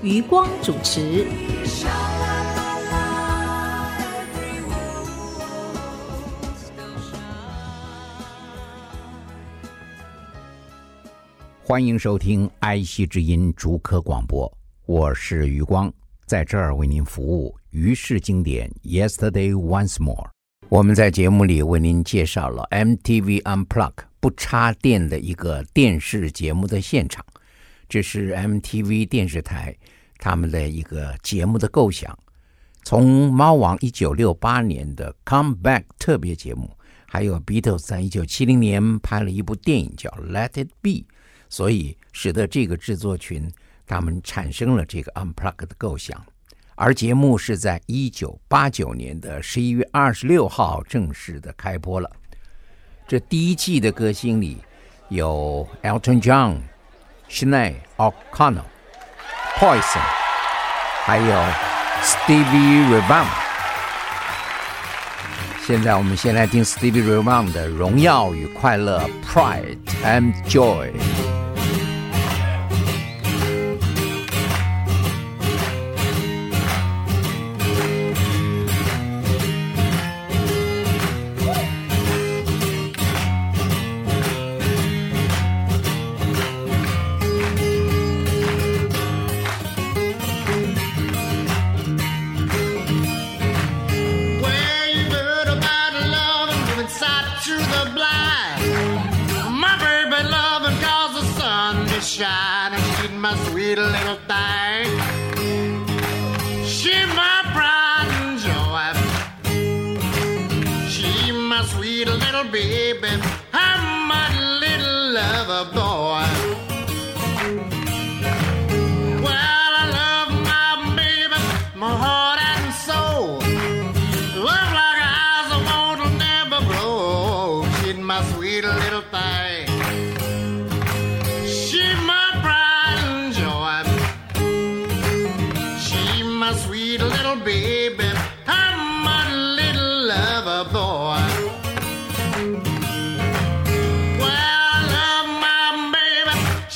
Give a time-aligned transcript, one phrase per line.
[0.00, 1.26] 余光主持。
[11.64, 14.50] 欢迎收听爱惜之音逐科广播，
[14.86, 15.92] 我是余光，
[16.26, 17.52] 在这儿为您服务。
[17.70, 20.30] 于是经典，Yesterday Once More。
[20.68, 27.24] 我们在节目里为您介绍了 MTV Unplug 不插电的一个电视节目的现场，
[27.88, 29.74] 这是 MTV 电视台
[30.18, 32.16] 他们的一个节目的构想。
[32.84, 36.70] 从猫王一九六八年的 Come Back 特别节目，
[37.06, 41.04] 还有 Beatles 在一九七零年拍了一部电影叫 Let It Be。
[41.50, 43.50] 所以使得这个制作群
[43.86, 46.22] 他们产生了这个 Unplugged 的构想，
[46.74, 52.10] 而节目是在一九八九年的十一月二十六号正式的开播了。
[53.06, 54.58] 这第一季的歌星里
[55.08, 56.58] 有 Elton John、
[57.30, 58.64] Sinead O'Connor、
[59.58, 60.00] Poison，
[61.04, 61.44] 还有
[62.02, 63.26] Stevie Ray Vaughan。
[65.66, 69.00] 现在我们先来听 Stevie Ray Vaughan 的《荣耀与快乐》
[69.30, 70.90] （Pride and Joy）。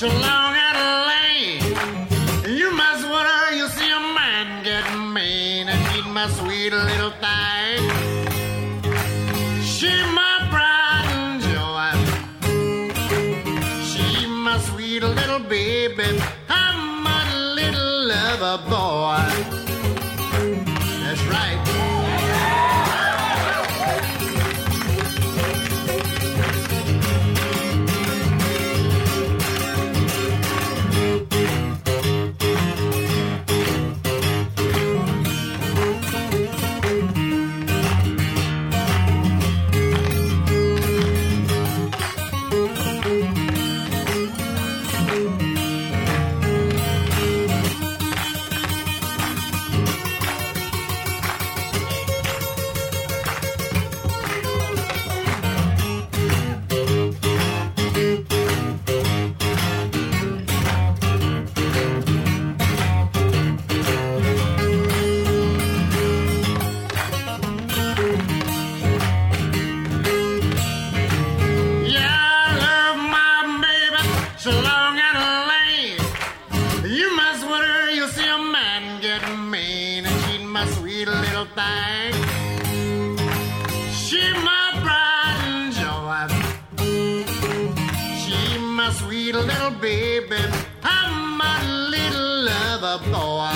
[0.03, 0.42] Baby so
[89.45, 90.37] little baby.
[90.83, 91.57] I'm my
[91.89, 93.52] little lover boy.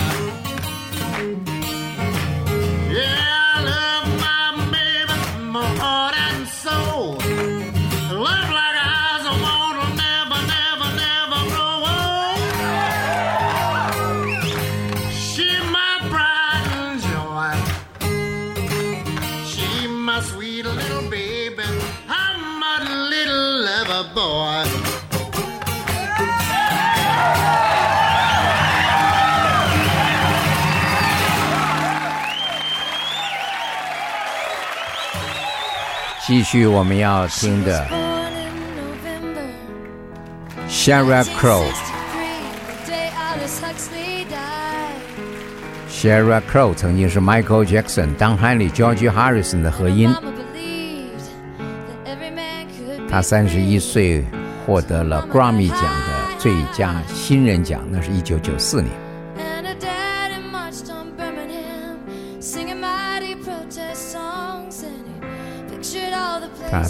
[36.38, 37.84] 继续我们要听的
[40.70, 41.66] ，Shara Crow。
[45.90, 50.14] Shara Crow 曾经是 Michael Jackson、Don h a n l e y、George Harrison 的合音。
[53.10, 54.24] 他三十一岁
[54.64, 59.07] 获得了 Grammy 奖的最佳新人奖，那是一九九四年。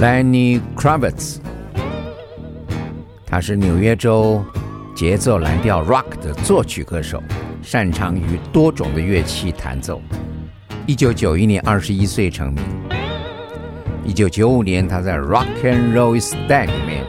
[0.00, 1.36] Lenny Kravitz，
[3.24, 4.44] 他是纽约州
[4.94, 7.22] 节奏蓝调 Rock 的作曲歌手，
[7.62, 10.02] 擅长于多种的乐器弹奏。
[10.86, 12.64] 一九九一年，二十一岁成名。
[14.04, 17.04] 一九九五年，他在 Rock and Roll s t a n d 里面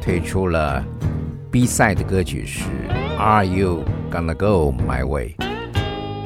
[0.00, 0.82] 推出了
[1.50, 2.62] B 赛的歌曲是
[3.18, 5.34] Are You Gonna Go My Way？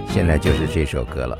[0.08, 1.38] 现在就是这首歌了。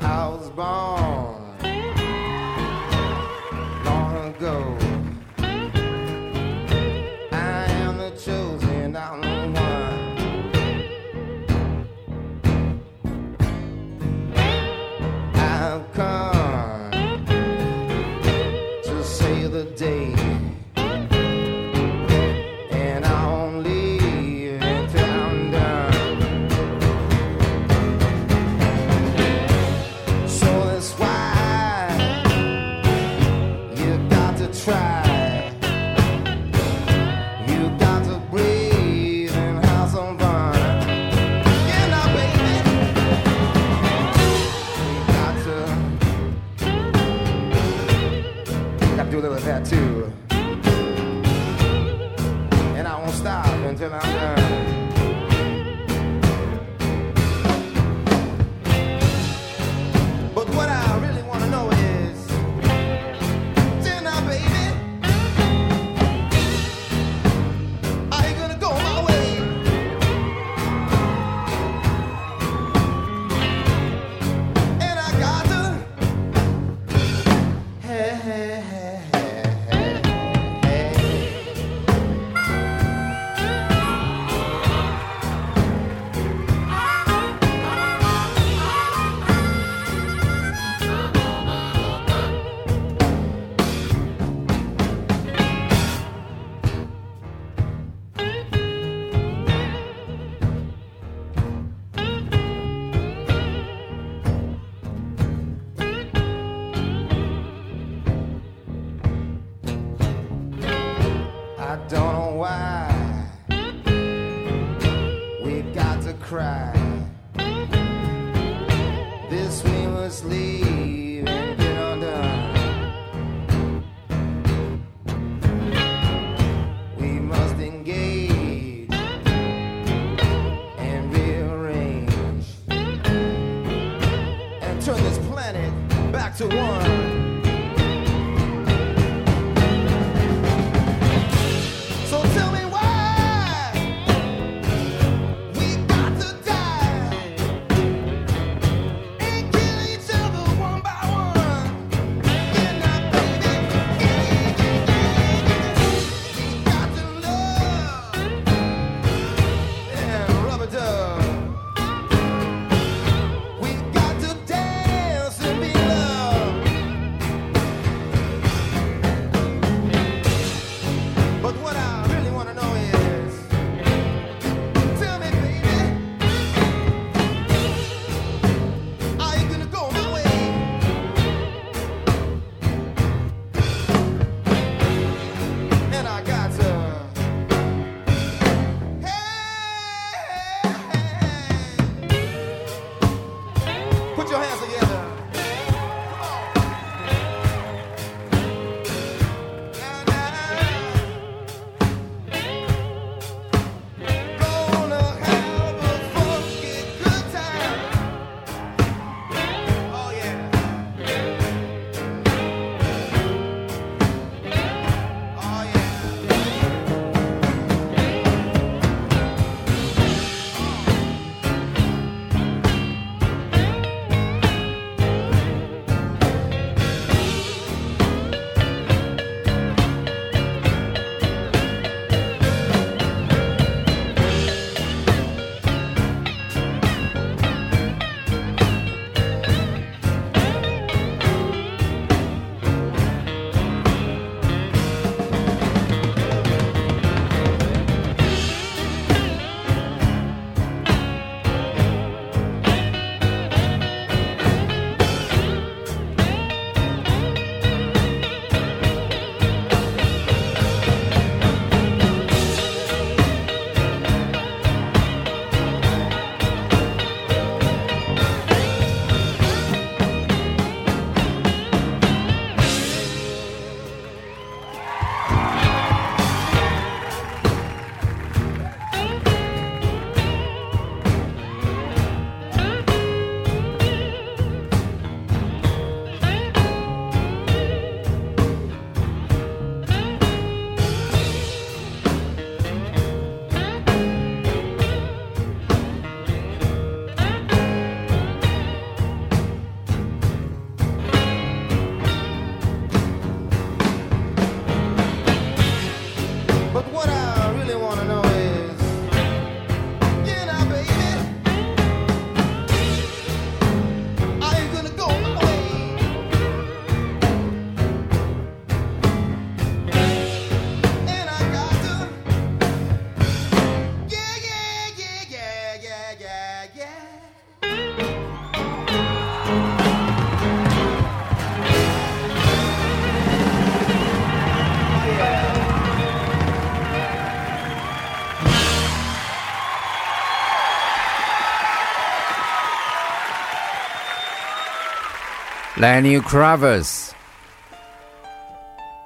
[345.83, 347.13] Lenny c r a v i s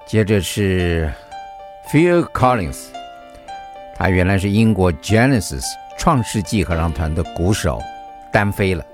[0.05, 1.11] 接着是
[1.91, 2.77] Phil Collins，
[3.95, 5.63] 他原来是英国 Genesis
[5.97, 7.81] 创世纪合唱团的鼓手，
[8.31, 8.85] 单飞了。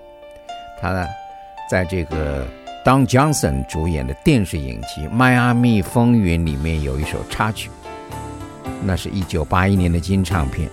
[0.80, 1.06] 他呢，
[1.70, 2.48] 在这个
[2.86, 7.70] Don Johnson 主演的电视影集《迈阿密风云》里面有一首插曲，
[8.82, 10.70] 那是一九八一年的金唱片。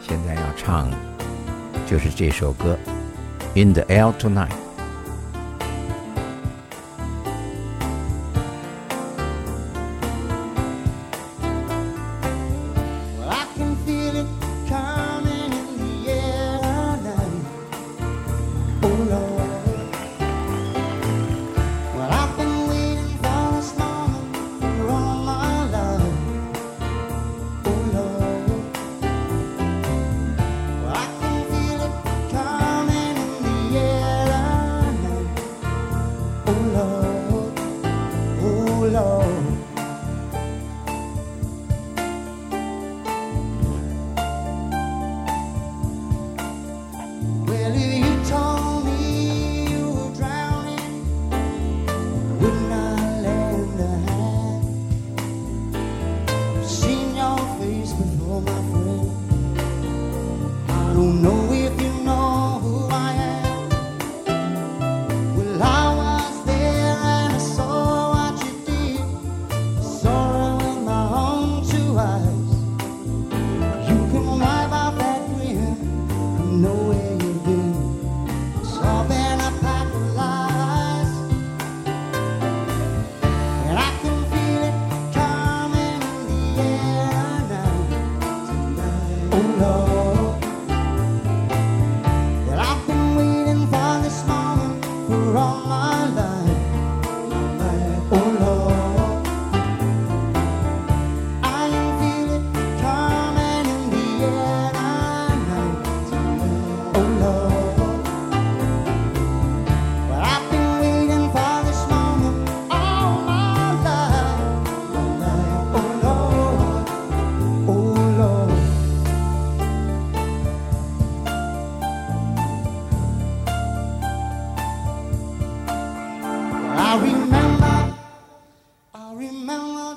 [0.00, 0.90] 现在要唱，
[1.86, 2.76] 就是这首歌
[3.64, 4.48] 《In the Air Tonight》。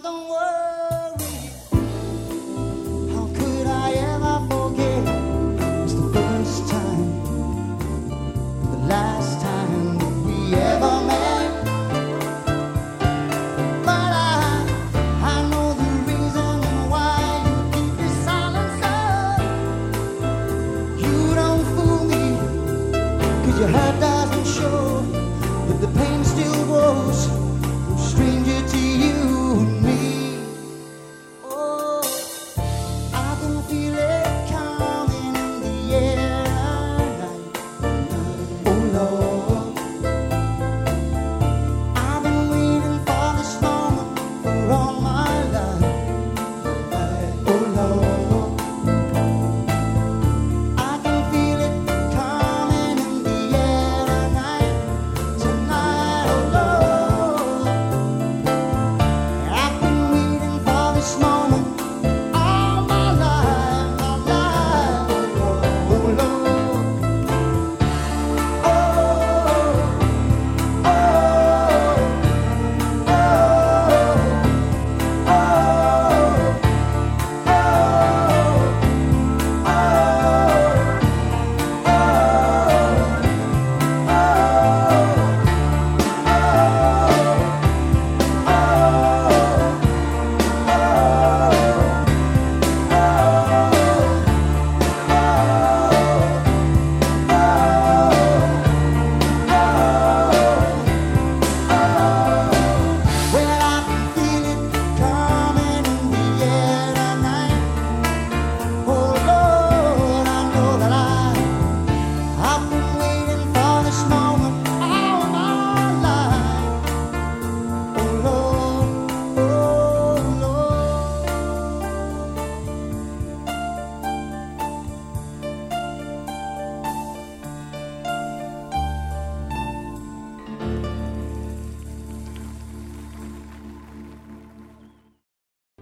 [0.02, 0.53] don't worry.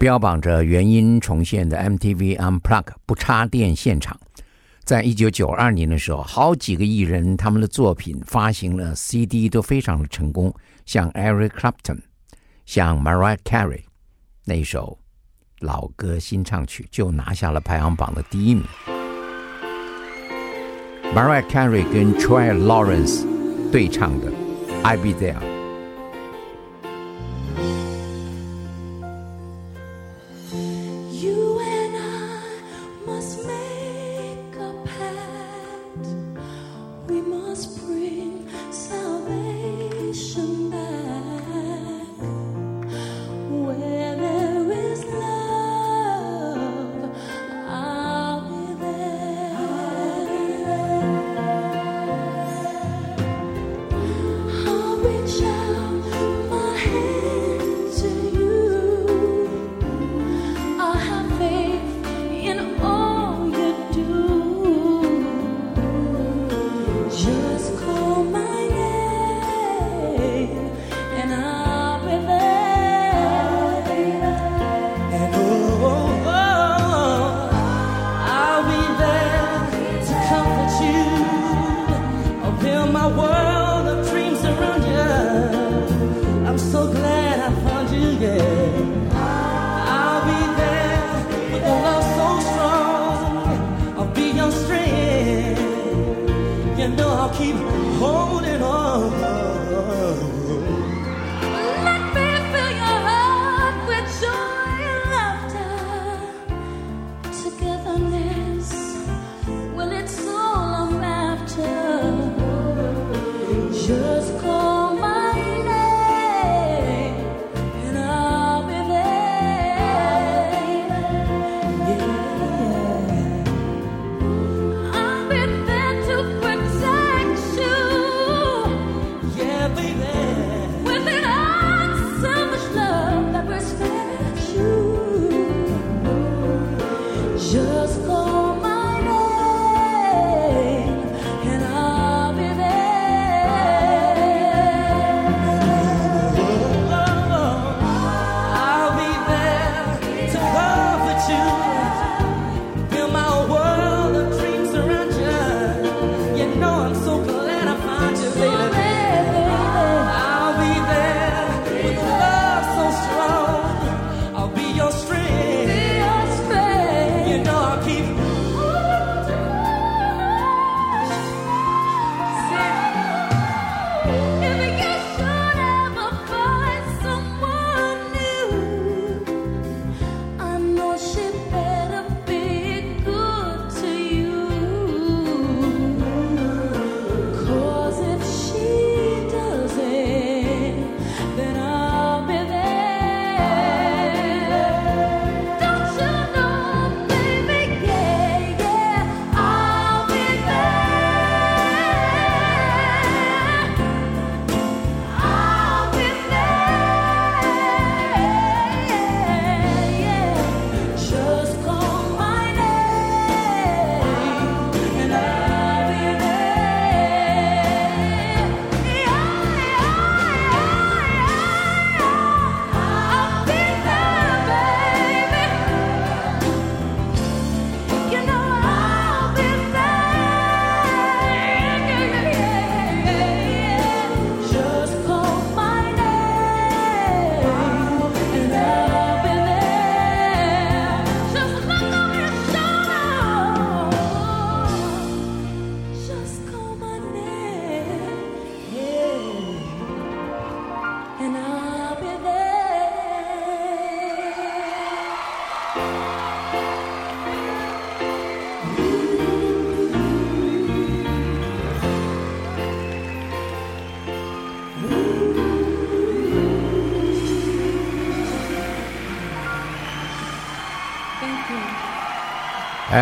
[0.02, 4.18] 标榜着原音重现的 MTV Unplug 不插电现场，
[4.82, 10.52] 在一九九二年的时候，好几个艺人他们的作品发行了 CD 都非常的成功，
[10.84, 12.00] 像 Eric Clapton，
[12.66, 13.82] 像 Mariah Carey，
[14.44, 14.98] 那首
[15.60, 18.64] 老歌新唱曲就拿下了排行榜的第一名。
[21.14, 23.24] Mariah Carey 跟 Troy Lawrence
[23.70, 24.32] 对唱的
[24.82, 25.38] 《I'll Be There》。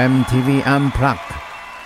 [0.01, 1.19] MTV Unplugged，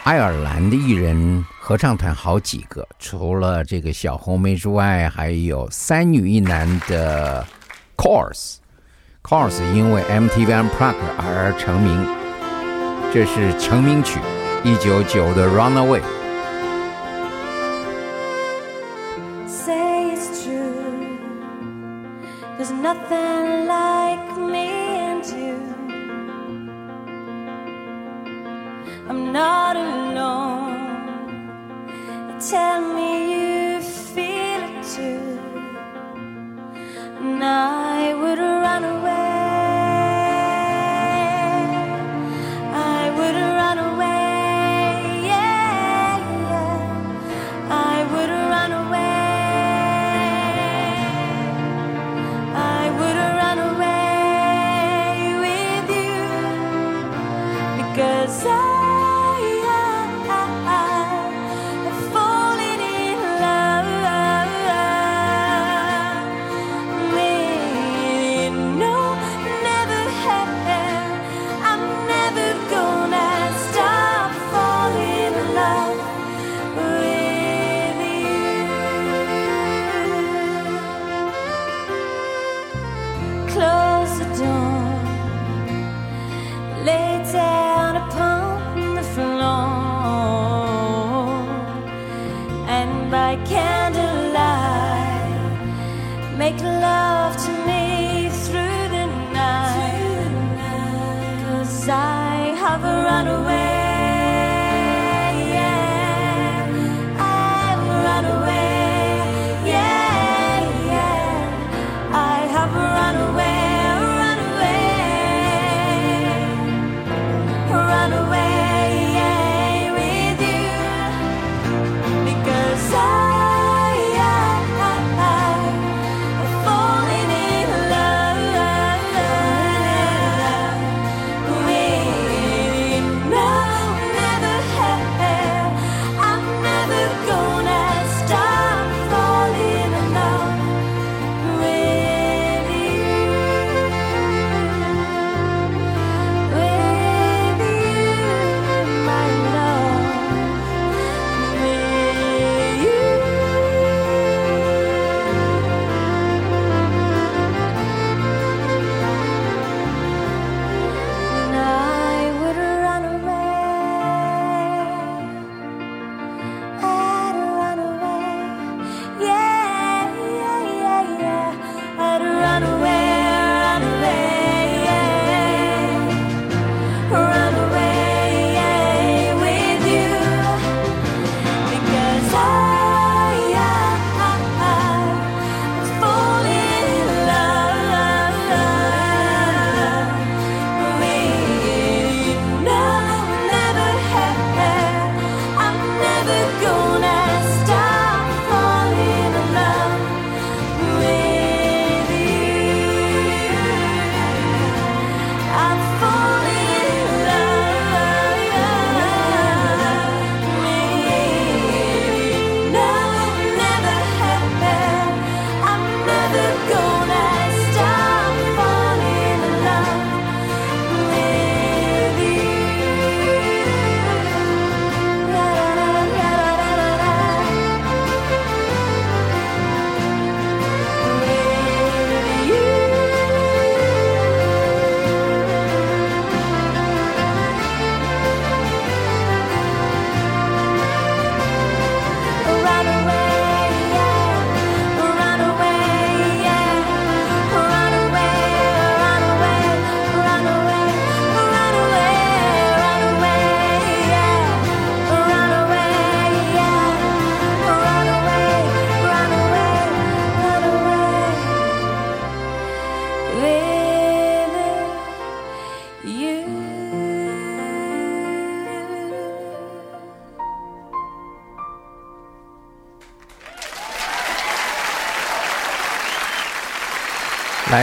[0.04, 7.44] 爱尔兰的艺人合唱团好几个，除了这个小红莓之外，还有三女一男的
[7.96, 8.58] Course。
[9.24, 12.06] Course 因为 MTV Unplugged 而成名，
[13.12, 14.20] 这是成名曲，
[14.62, 16.00] 一九九的 Runaway。
[29.08, 30.74] I'm not alone.
[32.40, 32.73] Tell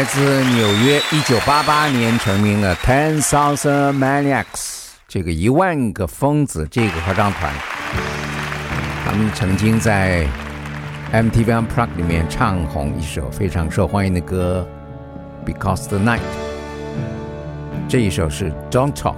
[0.02, 7.54] 来自纽约，一九八八年成名的 Ten Thousand Maniacs，这个一万个疯子这个合唱团，
[9.06, 10.26] 他们曾经在
[11.14, 14.68] MTV Unplugged 里面唱红一首非常受欢迎的歌
[15.48, 16.18] 《Because the Night》，
[17.88, 19.18] 这一首是 Don't Talk。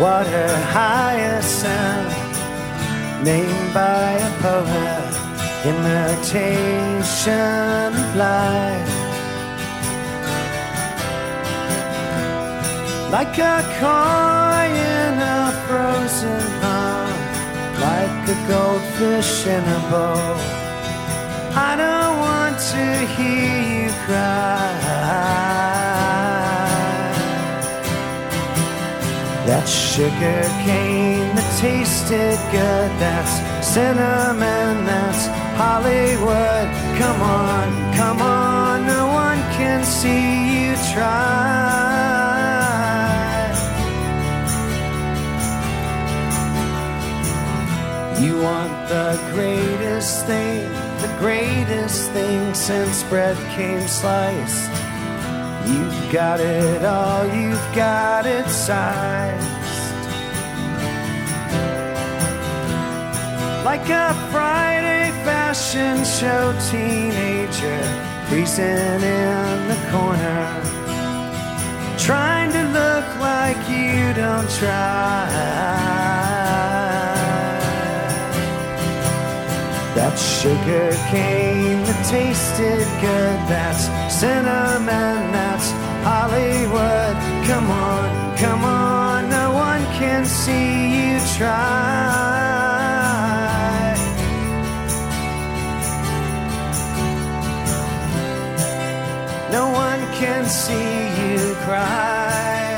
[0.00, 2.16] What her hyacinth,
[3.22, 5.12] named by a poet,
[5.72, 7.36] imitation
[8.00, 8.94] of life.
[13.12, 17.20] Like a coin in a frozen pond,
[17.84, 20.38] like a goldfish in a bowl.
[21.52, 22.84] I don't want to
[23.16, 24.80] hear you cry.
[29.50, 35.26] That's Sugar cane that tasted good, that's cinnamon, that's
[35.60, 36.68] Hollywood.
[36.96, 41.12] Come on, come on, no one can see you try.
[48.22, 50.66] You want the greatest thing,
[51.02, 54.70] the greatest thing since bread came sliced.
[55.68, 59.59] You've got it all, you've got it sized.
[63.64, 67.82] Like a Friday fashion show teenager,
[68.26, 70.46] freezing in the corner.
[71.98, 75.28] Trying to look like you don't try.
[79.94, 85.70] That sugar cane that tasted good, that's cinnamon, that's
[86.02, 87.14] Hollywood.
[87.46, 92.59] Come on, come on, no one can see you try.
[100.20, 102.76] Can see you cry.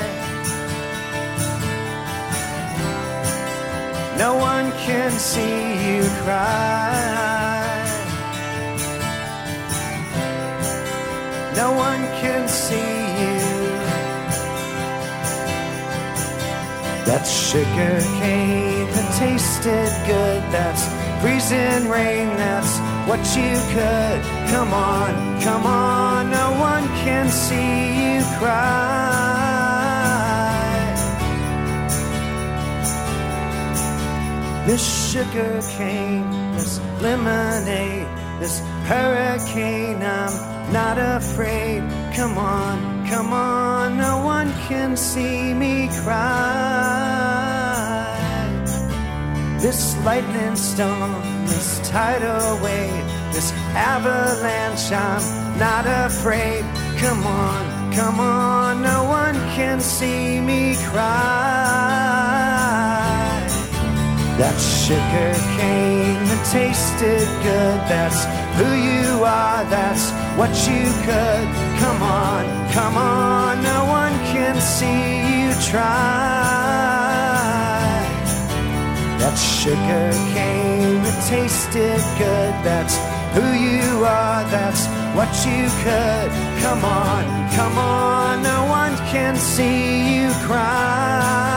[4.16, 5.56] No one can see
[5.88, 7.82] you cry.
[11.56, 13.40] No one can see you.
[17.08, 24.20] That sugar cane that tasted good, that's freezing rain, that's what you could.
[24.50, 29.22] Come on, come on, no one can see you cry.
[34.66, 38.08] This sugar cane, this lemonade,
[38.40, 38.58] this
[38.90, 41.82] hurricane, I'm not afraid.
[42.16, 47.41] Come on, come on, no one can see me cry.
[49.62, 55.22] This lightning storm, this tidal wave, this avalanche, I'm
[55.56, 56.64] not afraid.
[56.98, 61.06] Come on, come on, no one can see me cry.
[64.36, 68.24] That sugar cane that tasted good, that's
[68.58, 71.46] who you are, that's what you could.
[71.78, 77.01] Come on, come on, no one can see you try.
[79.22, 82.96] That sugar cane that tasted good, that's
[83.36, 86.30] who you are, that's what you could.
[86.60, 87.22] Come on,
[87.54, 91.51] come on, no one can see you cry.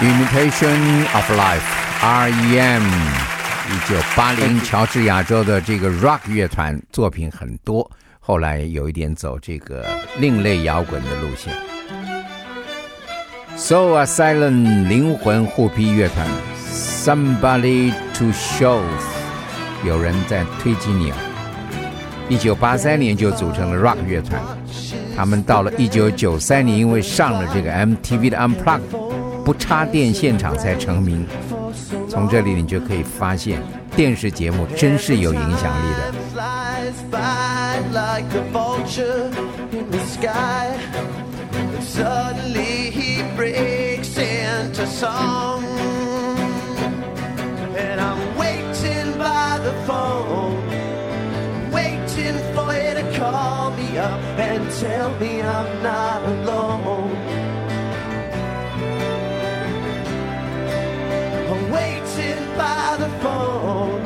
[0.00, 2.82] Imitation of Life，R.E.M.
[2.84, 7.90] 一九八零乔治亚州的这个 rock 乐团作品很多，
[8.20, 9.84] 后来有一点走这个
[10.20, 11.52] 另类摇滚的路线。
[13.56, 16.24] Soul Asylum 灵魂护庇乐团
[16.64, 18.80] ，Somebody to Show，
[19.84, 21.16] 有人在推进你啊！
[22.28, 24.40] 一九八三年就组成了 rock 乐团，
[25.16, 29.07] 他们到了一九九三年，因为上了这个 MTV 的 Unplugged。
[29.48, 31.26] 不插电现场才成名，
[32.06, 33.62] 从这里你就可以发现
[33.96, 36.12] 电视节目真是有影响力的。
[54.78, 57.07] Tell me I'm not alone.
[62.68, 64.02] By the phone,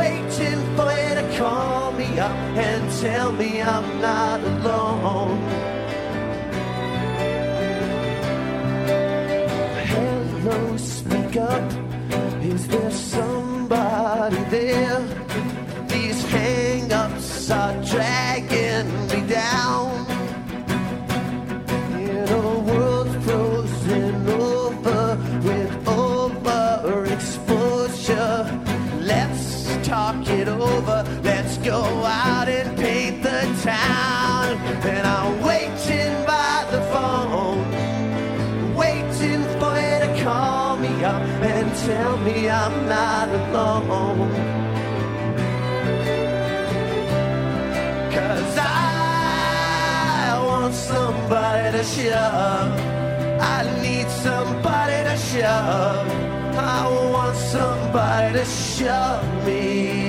[0.00, 2.38] waiting for you to call me up
[2.68, 5.38] and tell me I'm not alone.
[9.92, 11.66] Hello, speak up.
[12.52, 15.27] Is there somebody there?
[42.24, 44.30] Me I'm not alone.
[48.14, 52.72] Cause I want somebody to shove.
[53.40, 56.08] I need somebody to shove.
[56.56, 60.07] I want somebody to shove me.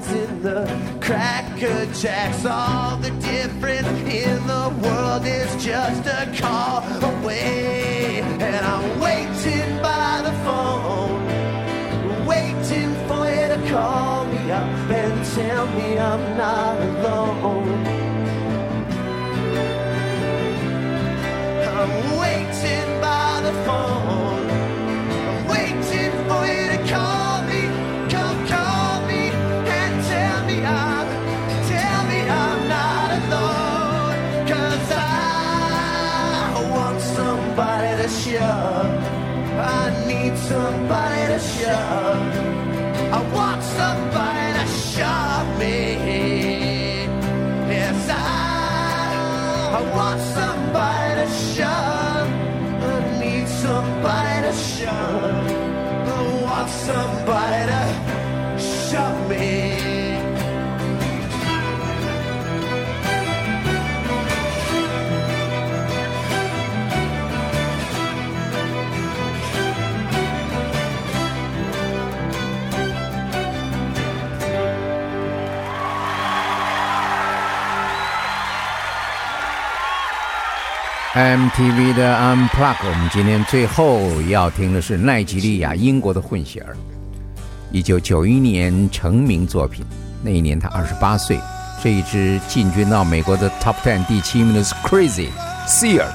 [0.00, 0.66] Prizing the
[1.00, 2.44] cracker jacks.
[2.44, 10.22] All the difference in the world is just a call away, and I'm waiting by
[10.24, 17.86] the phone, waiting for you to call me up and tell me I'm not alone.
[21.78, 24.33] I'm waiting by the phone.
[40.48, 42.34] Somebody to shove.
[43.18, 45.78] I want somebody to shove me.
[47.72, 48.20] Yes, I,
[49.78, 52.28] I want somebody to shove.
[52.88, 55.46] I need somebody to shove.
[56.12, 57.53] I want somebody
[81.24, 86.76] MTV 的 Unplug，我们今天最后要听的是奈吉利亚英国的混血儿，
[87.72, 89.84] 一九九一年成名作品，
[90.22, 91.40] 那一年他二十八岁。
[91.82, 95.28] 这一支进军到美国的 Top Ten 第七名的是 Crazy
[95.66, 96.06] Seer。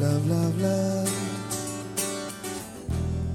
[0.00, 1.08] Love, love, love.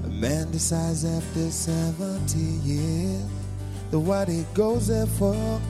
[0.06, 3.22] A man decides after 70 years
[3.90, 5.60] the what he goes there for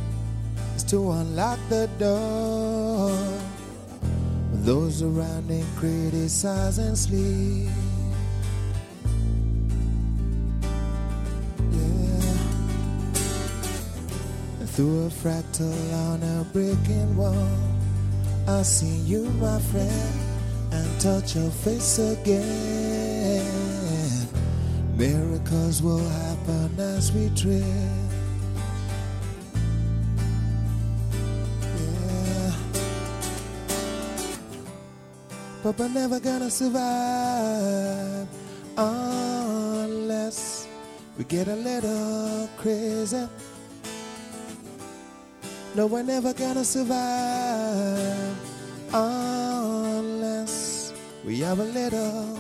[0.77, 3.11] is to unlock the door.
[4.65, 7.69] Those around him criticize and sleep.
[11.73, 12.37] Yeah.
[14.67, 17.49] Through a fractal on a breaking wall,
[18.47, 20.13] I see you, my friend,
[20.73, 23.43] and touch your face again.
[24.97, 28.02] Miracles will happen as we tread.
[35.63, 38.27] But we're never gonna survive
[38.77, 40.67] unless
[41.17, 43.29] we get a little crazy.
[45.77, 48.37] No, we're never gonna survive
[48.93, 50.93] unless
[51.25, 52.39] we have a little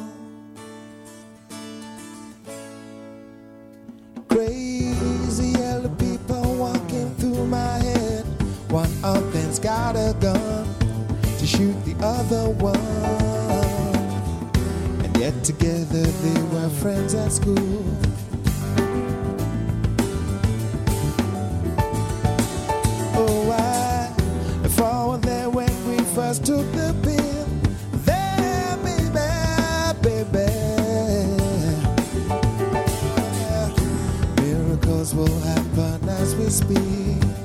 [4.28, 8.24] crazy yellow people walking through my head.
[8.68, 10.71] One of them's got a gun
[11.52, 12.76] shoot the other one,
[15.04, 17.84] and yet together they were friends at school.
[23.14, 27.46] Oh, I fall there when we first took the pill.
[28.06, 30.52] There, baby, baby.
[34.40, 37.41] Miracles will happen as we speak.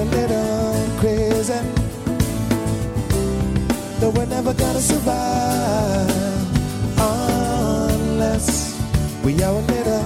[0.00, 1.60] A little crazy.
[4.00, 6.10] No, we're never gonna survive
[6.98, 8.80] unless
[9.24, 9.97] we are a little.